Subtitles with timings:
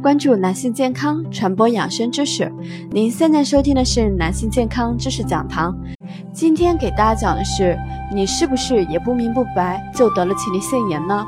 [0.00, 2.52] 关注男性健康，传播养生知识。
[2.92, 5.76] 您现在收听的是男性健康知识讲堂。
[6.32, 7.76] 今天给大家讲的是，
[8.14, 11.26] 你是不是也不明不白就得了前列腺炎呢？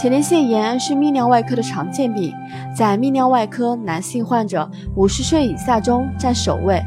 [0.00, 2.32] 前列腺炎是泌尿外科的常见病，
[2.76, 6.80] 在泌尿外科男性患者五十岁以下中占首位，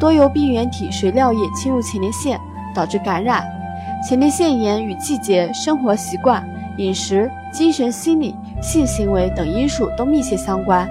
[0.00, 2.38] 多由病原体随尿液侵入前列腺
[2.74, 3.46] 导致感染。
[4.06, 6.44] 前列腺炎与季节、生活习惯、
[6.78, 8.34] 饮食、精神心理。
[8.60, 10.88] 性行为等因素都密切相关，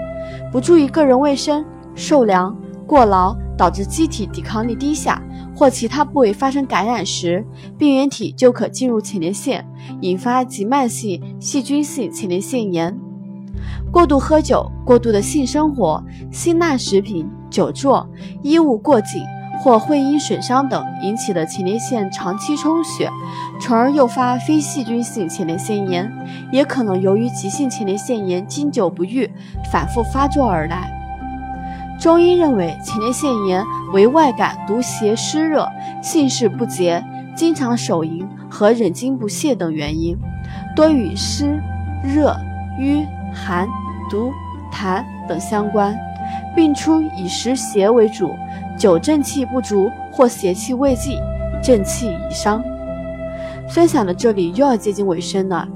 [0.53, 5.21] 不注意个人卫生、受凉、过劳，导致机体抵抗力低下
[5.53, 7.45] 或其他部位发生感染时，
[7.77, 9.67] 病原体就可进入前列腺，
[9.99, 12.97] 引发急慢性细菌性前列腺炎。
[13.91, 18.07] 过度喝酒、过度的性生活、辛辣食品、久坐、
[18.41, 19.21] 衣物过紧。
[19.59, 23.09] 或会因损伤等引起的前列腺长期充血，
[23.59, 26.11] 从而诱发非细菌性前列腺炎，
[26.51, 29.29] 也可能由于急性前列腺炎经久不愈，
[29.71, 30.93] 反复发作而来。
[31.99, 35.67] 中医认为，前列腺炎为外感毒邪湿热、
[36.01, 37.03] 性事不洁、
[37.35, 40.15] 经常手淫和忍精不泄等原因，
[40.75, 41.59] 多与湿、
[42.03, 42.37] 热、
[42.79, 43.67] 瘀、寒、
[44.11, 44.31] 毒、
[44.71, 45.97] 痰等相关，
[46.55, 48.29] 病出以湿邪为主。
[48.77, 51.19] 久正气不足或邪气未尽，
[51.63, 52.63] 正气已伤。
[53.69, 55.67] 分享到这里又要接近尾声了。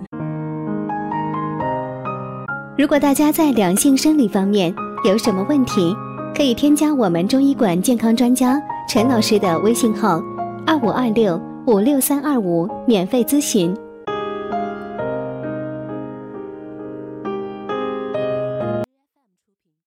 [2.77, 4.73] 如果大家在两性生理方面
[5.05, 5.95] 有什么问题，
[6.35, 10.21] 可以添加我们中医馆健康专家陈老师的微信号：
[10.65, 13.75] 二五二六五六三二五，免费咨询。